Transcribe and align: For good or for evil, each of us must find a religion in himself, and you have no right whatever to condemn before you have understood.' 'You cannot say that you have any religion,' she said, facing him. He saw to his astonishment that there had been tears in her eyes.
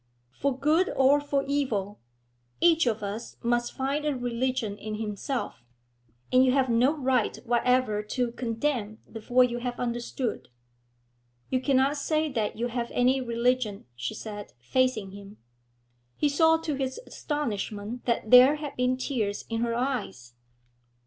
For 0.31 0.57
good 0.59 0.89
or 0.95 1.21
for 1.21 1.43
evil, 1.47 1.99
each 2.59 2.87
of 2.87 3.03
us 3.03 3.37
must 3.43 3.71
find 3.71 4.03
a 4.03 4.15
religion 4.15 4.75
in 4.79 4.95
himself, 4.95 5.63
and 6.31 6.43
you 6.43 6.53
have 6.53 6.69
no 6.69 6.91
right 6.97 7.37
whatever 7.45 8.01
to 8.01 8.31
condemn 8.31 8.97
before 9.11 9.43
you 9.43 9.59
have 9.59 9.79
understood.' 9.79 10.49
'You 11.51 11.61
cannot 11.61 11.97
say 11.97 12.31
that 12.31 12.55
you 12.57 12.69
have 12.69 12.89
any 12.95 13.21
religion,' 13.21 13.85
she 13.95 14.15
said, 14.15 14.53
facing 14.59 15.11
him. 15.11 15.37
He 16.17 16.29
saw 16.29 16.57
to 16.61 16.73
his 16.73 16.99
astonishment 17.05 18.05
that 18.05 18.31
there 18.31 18.55
had 18.55 18.75
been 18.75 18.97
tears 18.97 19.45
in 19.51 19.61
her 19.61 19.75
eyes. 19.75 20.33